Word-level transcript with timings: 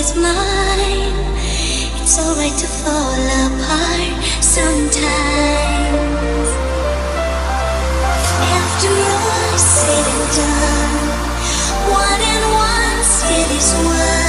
is 0.00 0.14
mine. 0.16 1.12
It's 2.00 2.18
alright 2.18 2.56
to 2.58 2.66
fall 2.66 3.20
apart 3.44 4.24
sometimes. 4.40 5.60
After 8.56 8.92
all 9.14 9.58
said 9.58 10.06
and 10.14 10.26
done, 10.40 11.08
one 11.92 12.22
and 12.32 12.44
one 12.56 13.00
it 13.40 13.50
is 13.58 13.70
one. 13.84 14.19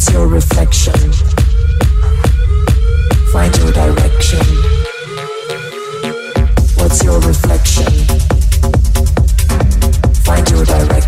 What's 0.00 0.14
your 0.14 0.28
reflection? 0.28 1.12
Find 3.32 3.54
your 3.58 3.70
direction. 3.70 4.46
What's 6.78 7.04
your 7.04 7.20
reflection? 7.20 7.84
Find 10.24 10.48
your 10.48 10.64
direction. 10.64 10.99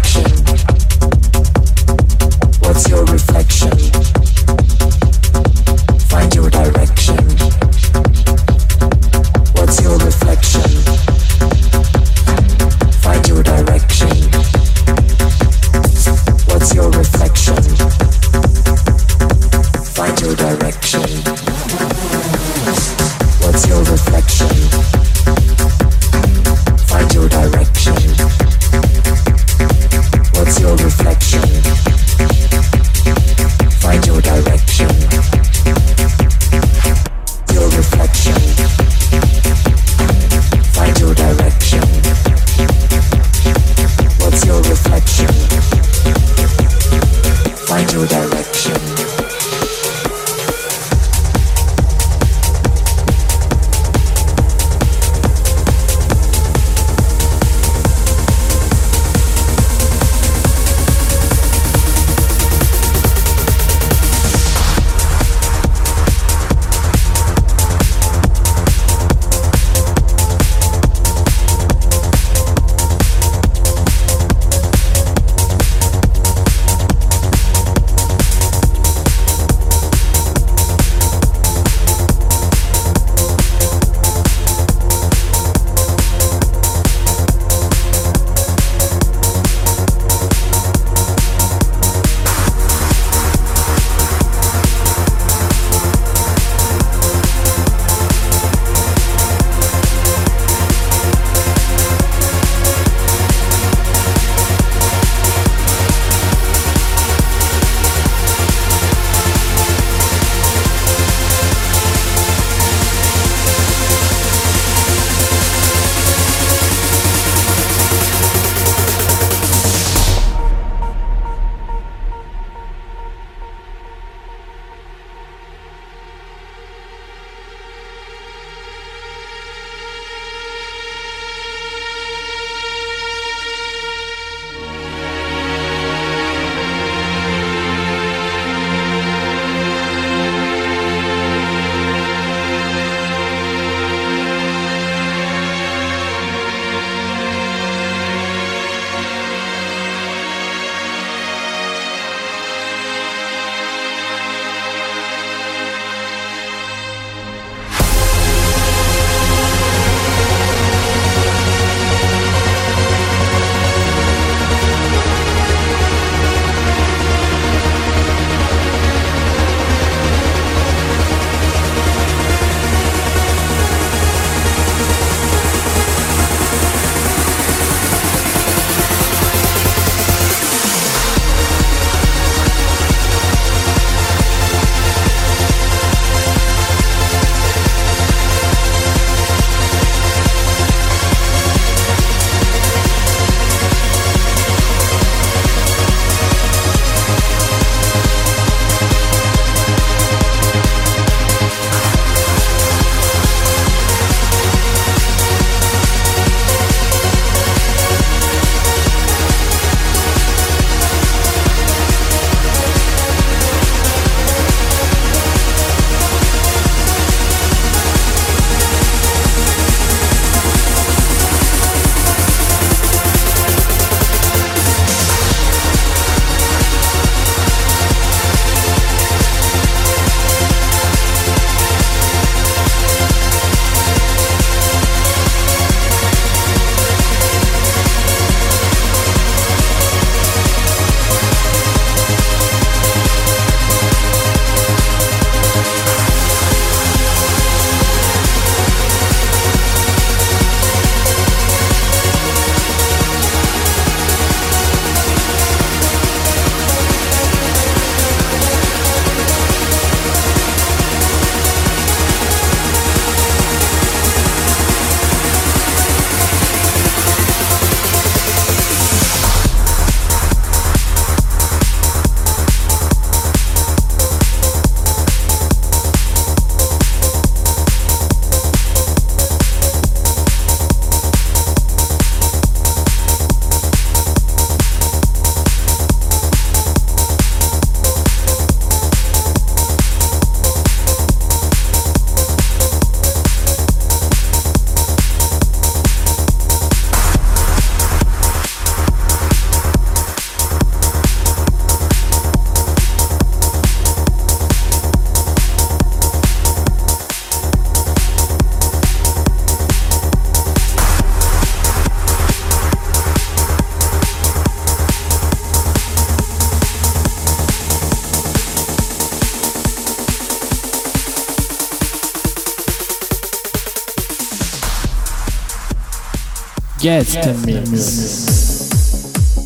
Guest 326.82 327.14
mix. 327.46 327.70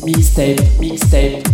Mixtape, 0.03 0.57
mixtape, 0.79 0.79
mixtape. 0.79 1.46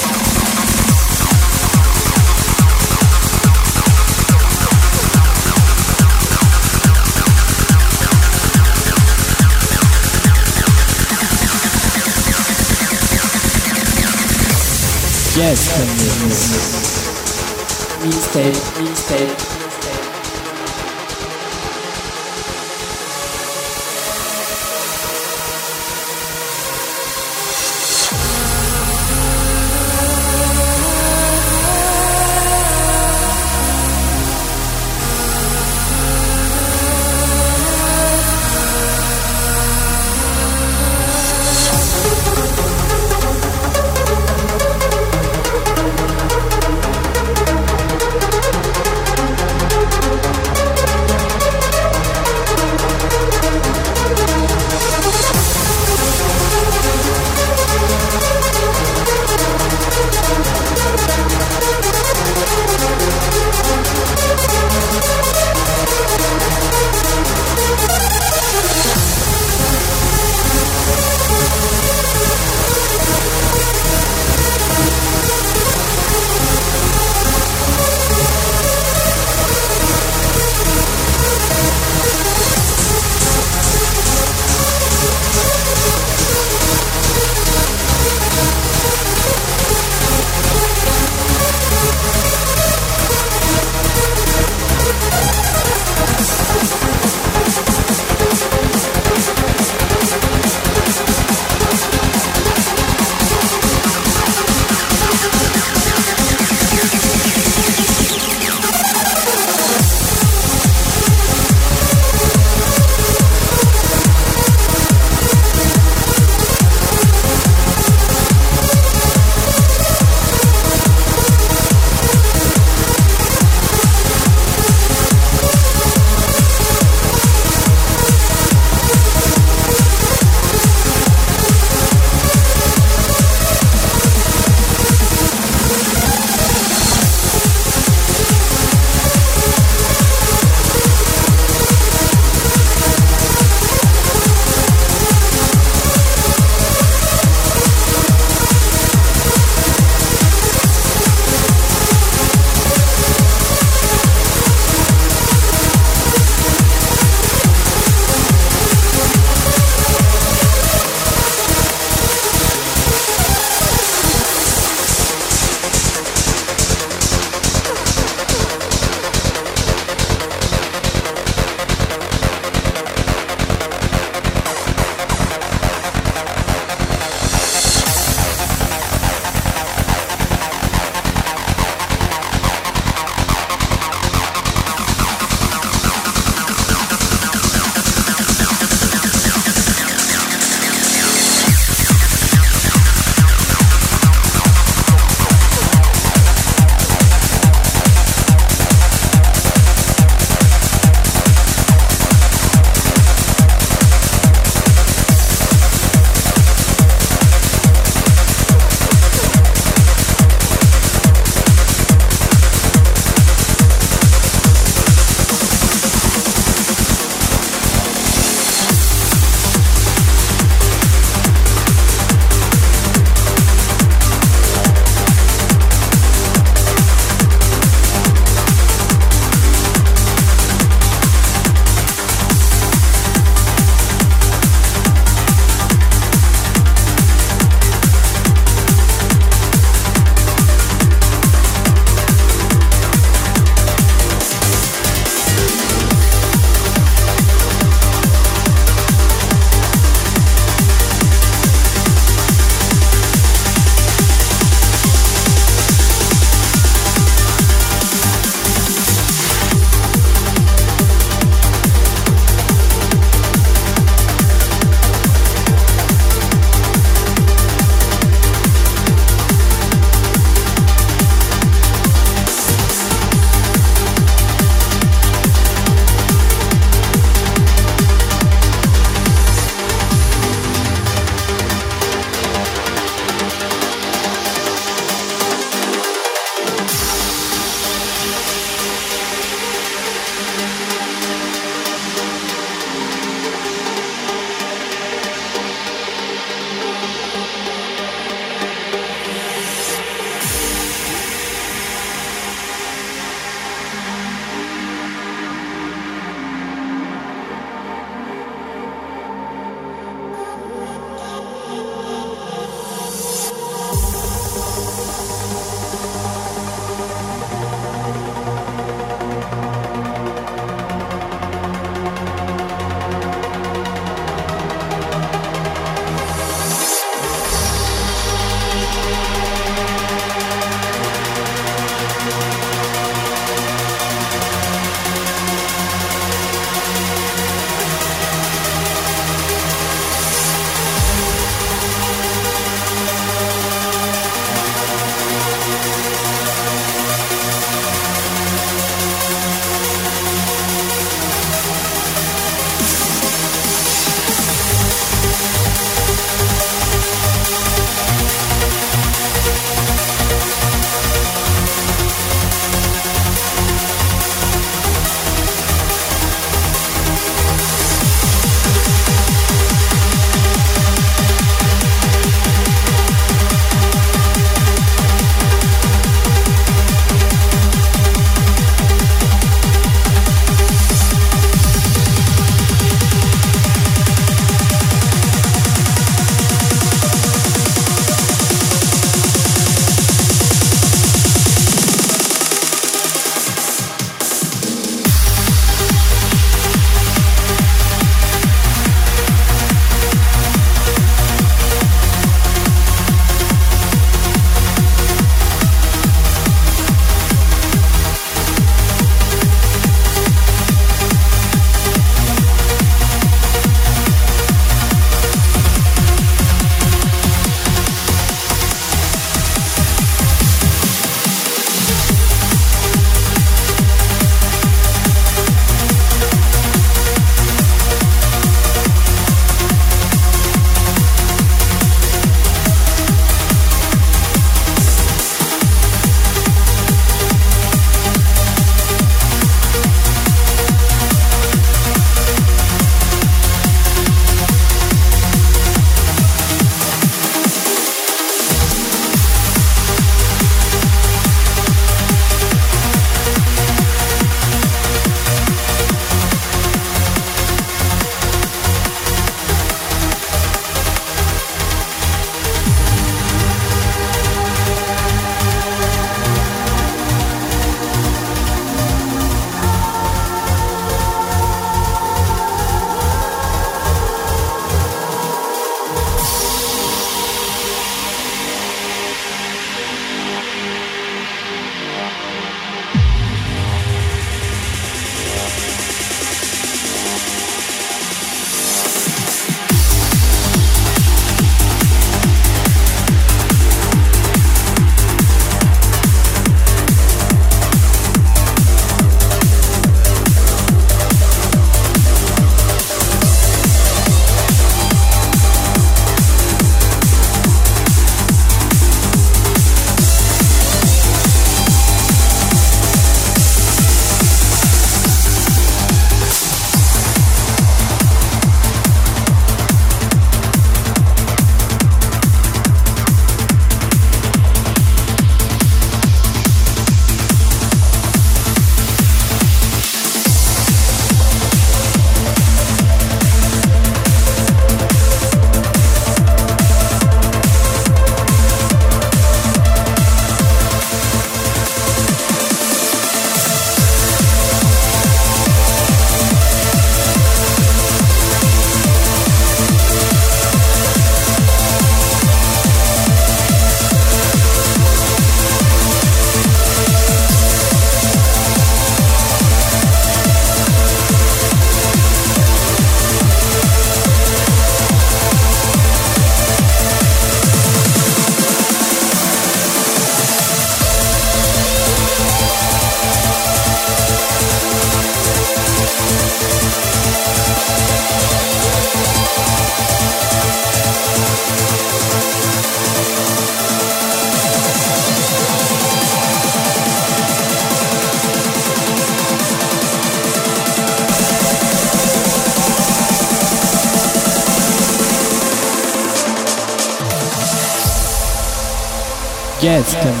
Guest 599.61 600.00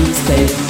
Mixtape, 0.00 0.63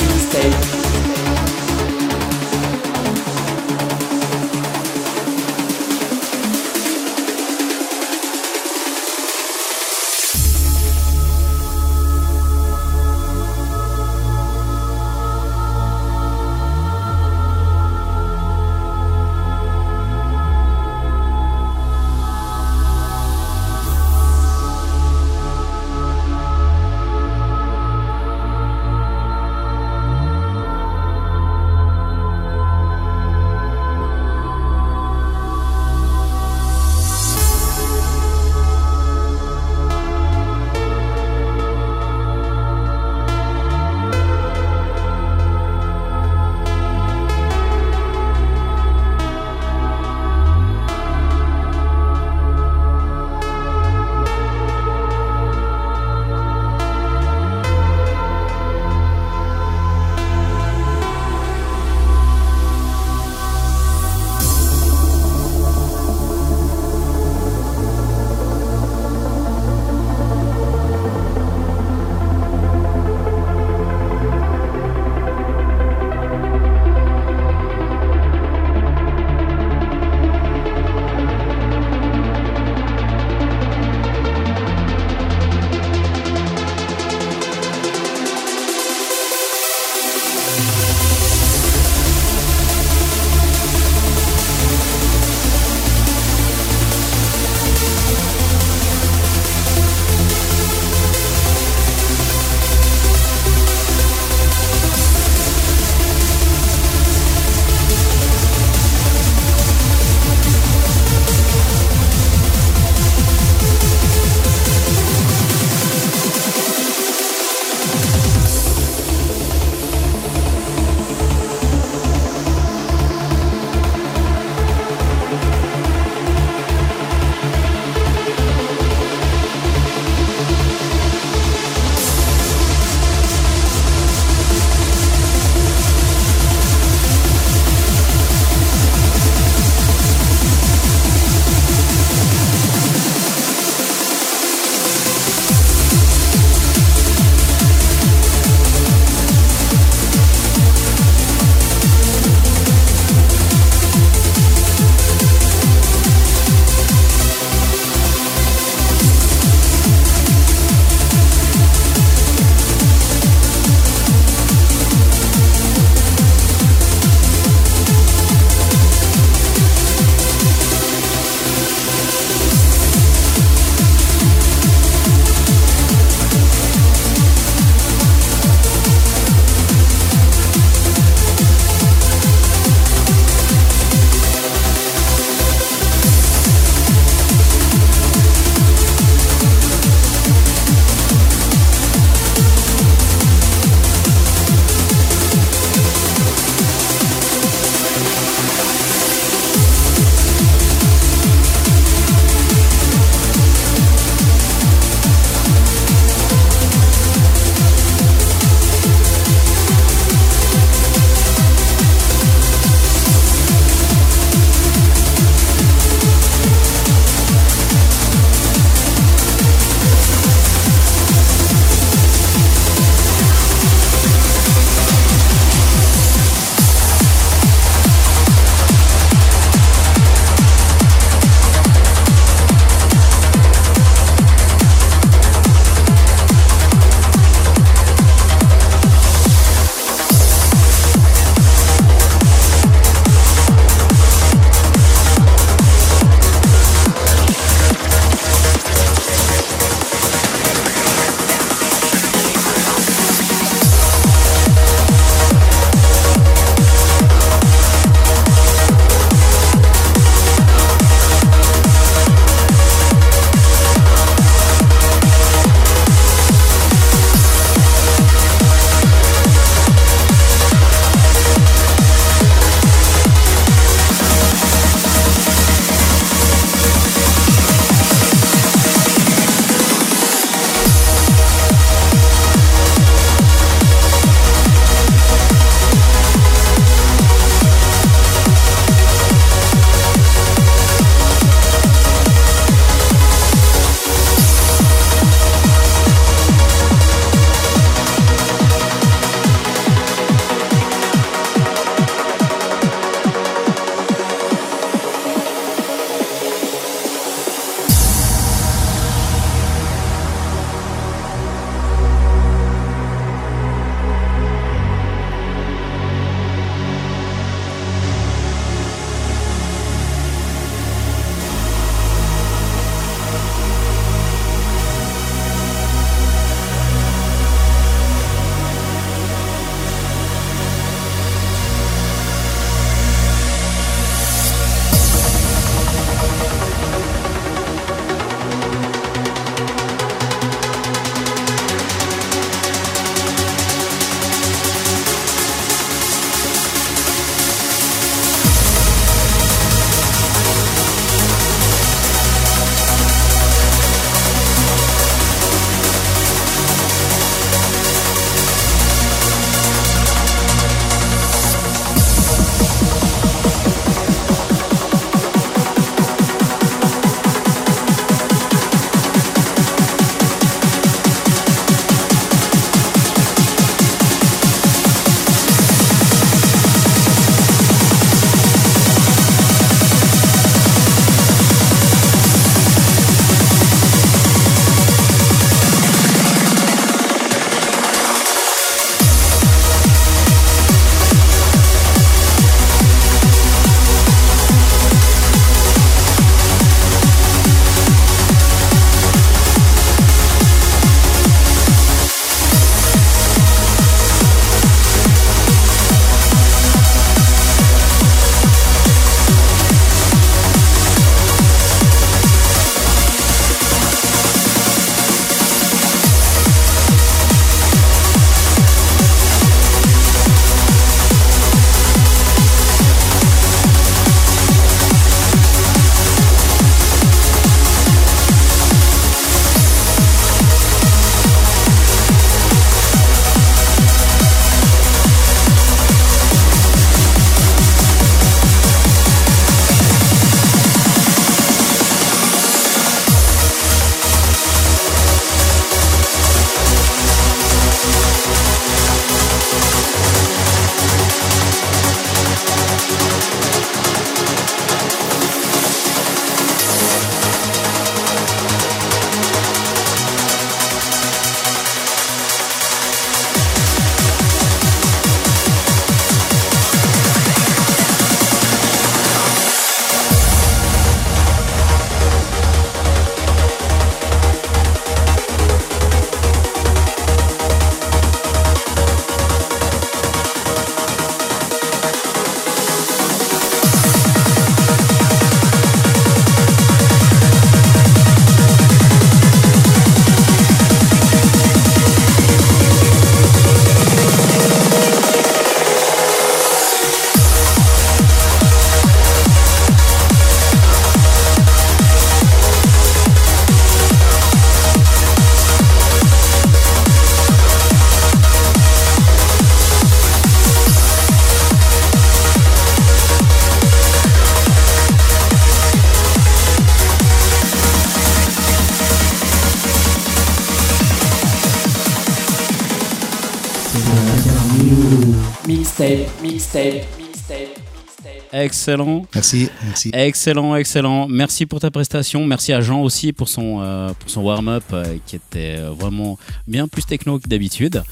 Excellent. 528.38 528.84
Merci, 528.92 529.28
merci. 529.44 529.70
Excellent, 529.72 530.34
excellent. 530.34 530.88
Merci 530.88 531.24
pour 531.24 531.38
ta 531.38 531.52
prestation. 531.52 532.04
Merci 532.04 532.32
à 532.32 532.40
Jean 532.40 532.62
aussi 532.62 532.92
pour 532.92 533.08
son, 533.08 533.38
euh, 533.42 533.72
pour 533.78 533.88
son 533.88 534.00
warm-up 534.02 534.42
euh, 534.52 534.76
qui 534.86 534.96
était 534.96 535.36
euh, 535.38 535.50
vraiment 535.56 535.98
bien 536.26 536.48
plus 536.48 536.64
techno 536.64 536.98
que 536.98 537.08
d'habitude. 537.08 537.62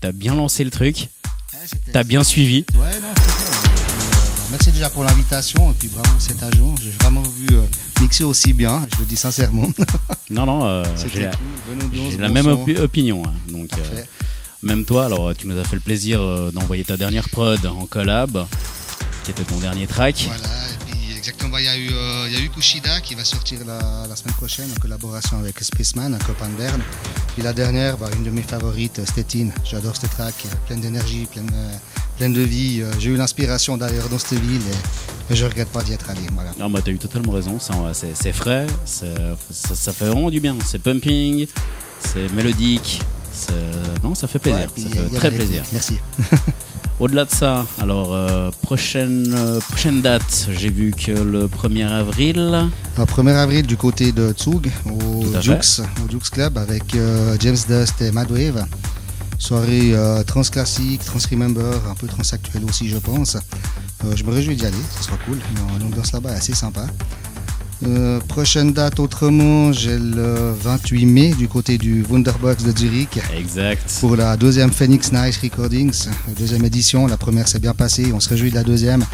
Tu 0.00 0.06
as 0.06 0.12
bien 0.12 0.36
lancé 0.36 0.62
le 0.62 0.70
truc. 0.70 1.08
Tu 1.92 1.98
as 1.98 2.04
bien 2.04 2.22
suivi. 2.22 2.64
Ouais, 2.74 3.00
non, 3.02 3.08
c'est 3.16 4.50
merci 4.52 4.70
déjà 4.70 4.88
pour 4.88 5.02
l'invitation 5.02 5.72
et 5.72 5.74
puis 5.74 5.88
bravo 5.88 6.08
cet 6.20 6.40
agent. 6.44 6.76
J'ai 6.80 6.90
vraiment 7.00 7.22
vu 7.22 7.48
euh, 7.56 7.62
mixer 8.00 8.22
aussi 8.22 8.52
bien, 8.52 8.86
je 8.94 9.00
le 9.00 9.06
dis 9.06 9.16
sincèrement. 9.16 9.68
Non, 10.30 10.46
non, 10.46 10.64
euh, 10.64 10.84
j'ai 11.12 11.22
la, 11.22 11.30
la 12.18 12.28
même 12.28 12.46
opinion. 12.46 13.22
hein. 13.26 13.32
Donc, 13.52 13.68
euh, 13.74 14.02
même 14.62 14.84
toi, 14.84 15.04
alors 15.06 15.34
tu 15.36 15.46
nous 15.48 15.58
as 15.58 15.64
fait 15.64 15.76
le 15.76 15.80
plaisir 15.82 16.18
d'envoyer 16.52 16.82
ta 16.84 16.96
dernière 16.96 17.28
prod 17.28 17.64
en 17.66 17.84
collab, 17.86 18.46
qui 19.24 19.30
était 19.30 19.42
ton 19.44 19.58
dernier 19.58 19.86
track. 19.86 20.26
Voilà, 20.26 20.44
et 20.44 20.84
puis 20.86 21.16
exactement, 21.16 21.56
il 21.56 21.64
y, 21.64 21.68
a 21.68 21.76
eu, 21.76 21.88
euh, 21.90 22.26
il 22.28 22.34
y 22.34 22.36
a 22.36 22.40
eu 22.40 22.50
Kushida 22.50 23.00
qui 23.00 23.14
va 23.14 23.24
sortir 23.24 23.60
la, 23.66 24.06
la 24.06 24.16
semaine 24.16 24.34
prochaine 24.34 24.68
en 24.76 24.80
collaboration 24.80 25.38
avec 25.38 25.58
Spaceman, 25.60 26.12
un 26.14 26.18
copain 26.18 26.48
de 26.48 26.54
Berne. 26.56 26.82
Puis 27.32 27.42
la 27.42 27.54
dernière, 27.54 27.96
bah, 27.96 28.10
une 28.16 28.24
de 28.24 28.30
mes 28.30 28.42
favorites, 28.42 29.00
Stettin. 29.06 29.48
J'adore 29.64 29.96
cette 29.96 30.10
track, 30.10 30.34
pleine 30.66 30.80
d'énergie, 30.80 31.26
pleine, 31.32 31.50
euh, 31.54 31.74
pleine 32.18 32.34
de 32.34 32.42
vie. 32.42 32.82
Euh, 32.82 32.92
J'ai 32.98 33.10
eu 33.10 33.16
l'inspiration 33.16 33.78
d'ailleurs 33.78 34.08
dans 34.10 34.18
cette 34.18 34.38
ville 34.38 34.60
et, 35.30 35.34
je 35.34 35.44
regrette 35.46 35.70
pas 35.70 35.82
d'y 35.82 35.94
être 35.94 36.10
allé. 36.10 36.20
Voilà. 36.32 36.50
Non, 36.58 36.68
bah, 36.68 36.80
t'as 36.84 36.90
eu 36.90 36.98
totalement 36.98 37.32
raison. 37.32 37.58
C'est 37.92 38.32
frais, 38.32 38.66
ça, 38.84 39.06
ça 39.50 39.92
fait 39.94 40.04
vraiment 40.04 40.30
du 40.30 40.40
bien. 40.40 40.56
C'est 40.66 40.78
pumping, 40.78 41.46
c'est 41.98 42.30
mélodique. 42.32 43.00
Non, 44.02 44.14
ça 44.14 44.28
fait 44.28 44.38
plaisir. 44.38 44.68
Ouais, 44.76 44.82
ça 44.82 44.88
fait 44.90 45.16
très 45.16 45.30
la 45.30 45.36
plaisir. 45.36 45.62
Merci. 45.72 45.98
Au-delà 47.00 47.24
de 47.24 47.30
ça, 47.30 47.66
alors 47.80 48.14
euh, 48.14 48.52
prochaine, 48.62 49.34
euh, 49.34 49.58
prochaine 49.58 50.00
date, 50.00 50.48
j'ai 50.52 50.70
vu 50.70 50.92
que 50.92 51.10
le 51.10 51.48
1er 51.48 51.88
avril. 51.88 52.68
Le 52.96 53.04
1er 53.04 53.34
avril 53.34 53.66
du 53.66 53.76
côté 53.76 54.12
de 54.12 54.32
Zug, 54.38 54.70
au 54.86 55.24
Jux, 55.40 55.80
au 56.04 56.10
Jux 56.10 56.30
Club 56.30 56.56
avec 56.56 56.94
euh, 56.94 57.36
James 57.40 57.56
Dust 57.68 58.00
et 58.00 58.12
Madwave. 58.12 58.64
Soirée 59.38 59.90
euh, 59.92 60.22
trans 60.22 60.42
classique, 60.42 61.04
trans 61.04 61.18
remember, 61.32 61.80
un 61.90 61.94
peu 61.96 62.06
trans 62.06 62.22
actuelle 62.30 62.64
aussi 62.64 62.88
je 62.88 62.98
pense. 62.98 63.36
Je 64.14 64.22
me 64.22 64.30
réjouis 64.30 64.54
d'y 64.54 64.66
aller, 64.66 64.76
ce 64.96 65.04
sera 65.04 65.16
cool. 65.26 65.38
L'ambiance 65.80 66.12
là-bas 66.12 66.30
est 66.30 66.36
assez 66.36 66.54
sympa. 66.54 66.86
Euh, 67.86 68.18
prochaine 68.20 68.72
date 68.72 68.98
autrement, 68.98 69.70
j'ai 69.72 69.98
le 69.98 70.54
28 70.58 71.04
mai 71.06 71.34
du 71.34 71.48
côté 71.48 71.76
du 71.76 72.02
Wunderbox 72.08 72.64
de 72.64 72.76
Zurich 72.76 73.18
Exact. 73.36 73.98
pour 74.00 74.16
la 74.16 74.36
deuxième 74.38 74.72
Phoenix 74.72 75.12
Night 75.12 75.36
Recordings, 75.42 76.08
deuxième 76.38 76.64
édition. 76.64 77.06
La 77.06 77.18
première 77.18 77.46
s'est 77.46 77.58
bien 77.58 77.74
passée, 77.74 78.10
on 78.14 78.20
se 78.20 78.28
réjouit 78.30 78.50
de 78.50 78.54
la 78.54 78.62
deuxième. 78.62 79.04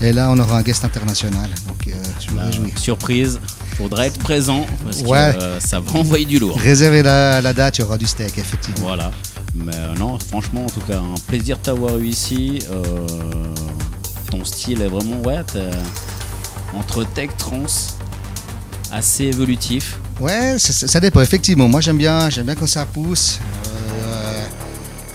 Et 0.00 0.12
là, 0.12 0.28
on 0.30 0.38
aura 0.38 0.58
un 0.58 0.62
guest 0.62 0.84
international, 0.84 1.50
donc 1.68 1.86
euh, 1.86 1.92
je 2.26 2.30
me 2.32 2.36
Bah, 2.36 2.44
réjouis. 2.46 2.72
surprise, 2.76 3.38
faudra 3.76 4.06
être 4.06 4.18
présent 4.18 4.66
parce 4.84 5.02
que 5.02 5.06
Ouais. 5.06 5.18
euh, 5.38 5.60
ça 5.60 5.80
va 5.80 5.98
envoyer 5.98 6.24
du 6.24 6.38
lourd. 6.38 6.56
Réservez 6.58 7.02
la, 7.02 7.42
la 7.42 7.52
date, 7.52 7.78
il 7.78 7.82
y 7.82 7.84
aura 7.84 7.98
du 7.98 8.06
steak, 8.06 8.38
effectivement. 8.38 8.86
Voilà. 8.86 9.10
Mais 9.54 9.72
non, 9.98 10.18
franchement, 10.18 10.64
en 10.64 10.70
tout 10.70 10.80
cas, 10.80 10.98
un 10.98 11.14
plaisir 11.26 11.58
de 11.58 11.62
t'avoir 11.62 11.98
eu 11.98 12.06
ici. 12.06 12.60
Ton 14.30 14.44
style 14.44 14.80
est 14.82 14.88
vraiment, 14.88 15.20
ouais, 15.22 15.40
entre 16.76 17.04
tech, 17.04 17.30
trans, 17.38 17.62
assez 18.92 19.24
évolutif. 19.24 19.98
Ouais, 20.20 20.56
ça, 20.58 20.72
ça- 20.72 20.86
ça 20.88 21.00
dépend, 21.00 21.20
effectivement. 21.20 21.68
Moi, 21.68 21.80
j'aime 21.80 21.98
bien, 21.98 22.30
j'aime 22.30 22.46
bien 22.46 22.54
quand 22.54 22.66
ça 22.68 22.86
pousse. 22.86 23.38
Euh, 23.66 24.44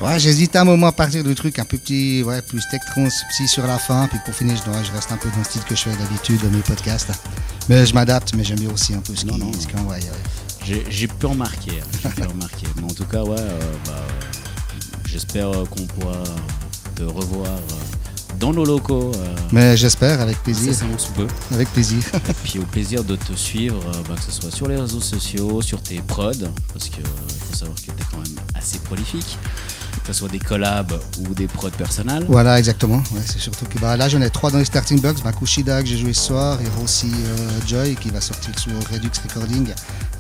ouais, 0.05 0.19
j'hésite 0.19 0.55
un 0.55 0.63
moment 0.65 0.87
à 0.87 0.91
partir 0.91 1.23
du 1.23 1.33
truc 1.35 1.57
un 1.59 1.65
peu 1.65 1.77
petit, 1.77 2.23
ouais, 2.23 2.41
plus 2.41 2.61
tech 2.71 2.81
trans, 2.91 3.07
psy 3.29 3.47
sur 3.47 3.65
la 3.65 3.77
fin. 3.77 4.07
Puis 4.07 4.19
pour 4.25 4.33
finir, 4.33 4.55
je, 4.57 4.63
dois- 4.69 4.83
je 4.83 4.91
reste 4.91 5.11
un 5.11 5.17
peu 5.17 5.29
dans 5.29 5.37
le 5.37 5.43
style 5.43 5.63
que 5.63 5.75
je 5.75 5.81
fais 5.83 5.95
d'habitude 5.95 6.41
dans 6.41 6.49
mes 6.49 6.61
podcasts. 6.63 7.09
Mais 7.69 7.85
je 7.85 7.93
m'adapte, 7.93 8.33
mais 8.35 8.43
j'aime 8.43 8.59
bien 8.59 8.71
aussi 8.71 8.93
un 8.93 8.99
peu 9.01 9.15
ce 9.15 9.25
Non, 9.25 9.37
non. 9.37 9.51
qu'on 9.51 9.83
voit. 9.83 9.93
ouais. 9.95 9.99
J'ai 10.65 10.85
j'ai 10.89 11.07
pu 11.07 11.25
remarquer, 11.25 11.71
hein, 11.81 11.87
j'ai 12.03 12.09
pu 12.09 12.23
remarquer. 12.27 12.67
Mais 12.75 12.83
en 12.83 12.93
tout 12.93 13.05
cas, 13.05 13.23
ouais, 13.23 13.39
euh, 13.39 13.59
bah, 13.85 13.93
euh, 13.95 14.29
j'espère 15.07 15.49
euh, 15.49 15.65
qu'on 15.65 15.85
pourra 15.85 16.23
te 16.95 17.03
revoir 17.03 17.47
euh, 17.47 17.98
dans 18.39 18.53
nos 18.53 18.65
locaux. 18.65 19.11
euh, 19.15 19.35
Mais 19.51 19.75
j'espère, 19.77 20.21
avec 20.21 20.37
plaisir. 20.43 20.73
Avec 21.51 21.67
plaisir. 21.73 21.99
Et 22.29 22.33
puis 22.43 22.59
au 22.59 22.63
plaisir 22.63 23.03
de 23.03 23.15
te 23.15 23.33
suivre, 23.33 23.81
euh, 23.87 23.97
bah, 24.07 24.15
que 24.15 24.31
ce 24.31 24.31
soit 24.41 24.51
sur 24.51 24.67
les 24.67 24.77
réseaux 24.77 25.01
sociaux, 25.01 25.61
sur 25.61 25.81
tes 25.81 25.97
prods, 26.01 26.31
parce 26.73 26.89
qu'il 26.89 27.03
faut 27.03 27.55
savoir 27.55 27.75
que 27.75 27.81
tu 27.81 27.89
es 27.91 27.93
quand 28.11 28.17
même 28.17 28.35
assez 28.55 28.77
prolifique, 28.79 29.37
que 30.05 30.13
ce 30.13 30.19
soit 30.19 30.29
des 30.29 30.39
collabs 30.39 30.93
ou 31.19 31.33
des 31.33 31.47
prods 31.47 31.69
personnels. 31.71 32.25
Voilà, 32.29 32.57
exactement. 32.57 33.03
Ouais, 33.13 33.21
c'est 33.25 33.39
surtout 33.39 33.65
que 33.65 33.77
bah, 33.79 33.97
là, 33.97 34.07
j'en 34.09 34.21
ai 34.21 34.29
trois 34.29 34.51
dans 34.51 34.59
les 34.59 34.65
starting 34.65 35.01
blocks. 35.01 35.21
Bah, 35.23 35.33
Kushida 35.33 35.81
que 35.81 35.87
j'ai 35.89 35.97
joué 35.97 36.13
ce 36.13 36.27
soir. 36.27 36.57
Il 36.61 36.67
y 36.67 36.69
aura 36.69 36.81
aussi 36.81 37.11
euh, 37.11 37.49
Joy 37.67 37.95
qui 37.95 38.09
va 38.09 38.21
sortir 38.21 38.57
sur 38.57 38.71
Redux 38.91 39.09
Recording 39.27 39.67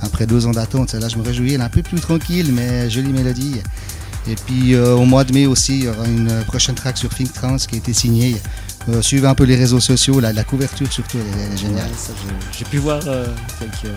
après 0.01 0.25
deux 0.27 0.45
ans 0.45 0.51
d'attente. 0.51 0.93
Là, 0.93 1.07
je 1.07 1.17
me 1.17 1.23
réjouis. 1.23 1.53
Elle 1.53 1.61
est 1.61 1.63
un 1.63 1.69
peu 1.69 1.83
plus 1.83 1.99
tranquille, 1.99 2.51
mais 2.53 2.89
jolie 2.89 3.13
mélodie. 3.13 3.61
Et 4.27 4.35
puis 4.35 4.75
euh, 4.75 4.93
au 4.95 5.05
mois 5.05 5.23
de 5.23 5.33
mai 5.33 5.45
aussi, 5.45 5.79
il 5.79 5.83
y 5.85 5.87
aura 5.87 6.05
une 6.07 6.29
euh, 6.29 6.41
prochaine 6.43 6.75
track 6.75 6.97
sur 6.97 7.09
Think 7.13 7.33
Trans 7.33 7.57
qui 7.57 7.75
a 7.75 7.77
été 7.77 7.93
signée. 7.93 8.35
Euh, 8.89 9.01
suivez 9.01 9.27
un 9.27 9.35
peu 9.35 9.43
les 9.45 9.55
réseaux 9.55 9.79
sociaux. 9.79 10.19
La, 10.19 10.33
la 10.33 10.43
couverture 10.43 10.91
surtout, 10.91 11.17
elle, 11.17 11.39
est- 11.41 11.45
elle 11.47 11.53
est 11.53 11.57
géniale. 11.57 11.87
Ouais, 11.89 12.33
J'ai 12.57 12.65
pu 12.65 12.77
voir 12.77 13.01
euh, 13.07 13.27
quelques, 13.59 13.95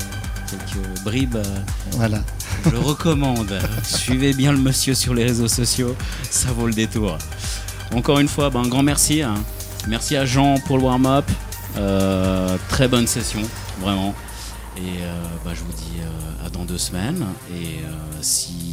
quelques 0.51 1.03
bribes. 1.05 1.37
Voilà. 1.93 2.23
je 2.65 2.77
recommande. 2.77 3.59
Suivez 3.85 4.33
bien 4.33 4.53
le 4.53 4.59
monsieur 4.59 4.95
sur 4.95 5.13
les 5.15 5.25
réseaux 5.25 5.49
sociaux, 5.49 5.95
ça 6.31 6.51
vaut 6.53 6.67
le 6.67 6.73
détour. 6.75 7.19
Encore 7.95 8.19
une 8.21 8.29
fois, 8.29 8.49
ben, 8.51 8.61
un 8.61 8.69
grand 8.69 8.83
merci. 8.83 9.23
hein. 9.23 9.35
Merci 9.89 10.17
à 10.17 10.25
Jean 10.25 10.55
pour 10.67 10.79
le 10.79 10.85
warm-up. 10.85 11.25
Très 12.69 12.89
bonne 12.89 13.07
session, 13.07 13.43
vraiment. 13.81 14.15
Et 14.77 15.01
bah, 15.45 15.51
je 15.55 15.61
vous 15.61 15.73
dis 15.73 16.01
à 16.45 16.49
dans 16.51 16.65
deux 16.65 16.79
semaines. 16.79 17.25
Et 17.51 17.81
euh, 17.85 17.93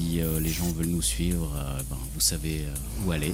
si 0.10 0.22
euh, 0.22 0.40
les 0.40 0.50
gens 0.50 0.66
veulent 0.76 0.88
nous 0.88 1.02
suivre, 1.02 1.52
euh, 1.56 1.82
ben, 1.90 1.98
vous 2.14 2.20
savez 2.20 2.66
euh, 2.66 3.06
où 3.06 3.12
aller. 3.12 3.34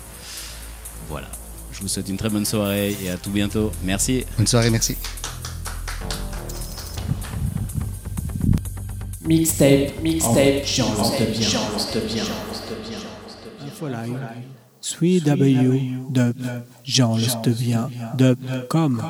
Voilà. 1.09 1.27
Je 1.71 1.81
vous 1.81 1.87
souhaite 1.87 2.09
une 2.09 2.17
très 2.17 2.29
bonne 2.29 2.45
soirée 2.45 2.95
et 3.03 3.09
à 3.09 3.17
tout 3.17 3.31
bientôt. 3.31 3.71
Merci. 3.83 4.25
Bonne 4.37 4.47
soirée, 4.47 4.69
merci. 4.69 4.95
Mixtape, 9.25 10.01
mixtape, 10.03 10.65
Jean 10.65 10.89
de 10.93 11.25
bien, 11.31 11.49
Jean 11.49 11.59
de 11.95 11.99
bien. 12.01 12.23
Infoline, 13.65 14.19
3W, 14.81 16.11
dub, 16.11 16.35
jeanlestevien, 16.83 17.89
dub.com. 18.15 19.01